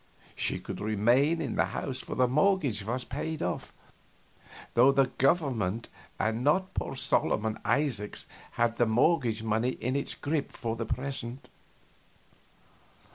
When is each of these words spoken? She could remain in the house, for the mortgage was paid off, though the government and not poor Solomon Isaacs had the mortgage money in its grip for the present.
She 0.35 0.59
could 0.59 0.81
remain 0.81 1.43
in 1.43 1.53
the 1.57 1.65
house, 1.65 1.99
for 1.99 2.15
the 2.15 2.27
mortgage 2.27 2.83
was 2.83 3.03
paid 3.03 3.43
off, 3.43 3.71
though 4.73 4.91
the 4.91 5.11
government 5.19 5.89
and 6.17 6.43
not 6.43 6.73
poor 6.73 6.95
Solomon 6.95 7.59
Isaacs 7.63 8.25
had 8.53 8.77
the 8.77 8.87
mortgage 8.87 9.43
money 9.43 9.73
in 9.73 9.95
its 9.95 10.15
grip 10.15 10.53
for 10.53 10.75
the 10.75 10.87
present. 10.87 11.49